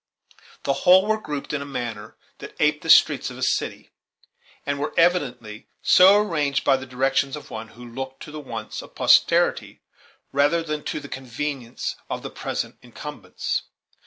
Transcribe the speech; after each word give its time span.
The 0.63 0.73
whole 0.81 1.05
were 1.05 1.21
grouped 1.21 1.53
in 1.53 1.61
a 1.61 1.75
manner 1.79 2.17
that 2.39 2.55
aped 2.59 2.81
the 2.81 2.89
streets 2.89 3.29
of 3.29 3.37
a 3.37 3.43
city, 3.43 3.91
and 4.65 4.79
were 4.79 4.95
evidently 4.97 5.67
so 5.83 6.17
arranged 6.23 6.63
by 6.63 6.75
the 6.77 6.87
directions 6.87 7.35
of 7.35 7.51
one 7.51 7.67
who 7.67 7.85
looked 7.85 8.19
to 8.23 8.31
the 8.31 8.39
wants 8.39 8.81
of 8.81 8.95
posterity 8.95 9.83
rather 10.31 10.63
than 10.63 10.83
to 10.85 10.99
the 10.99 11.07
convenience 11.07 11.97
of 12.09 12.23
the 12.23 12.31
present 12.31 12.79
incumbents. 12.81 13.65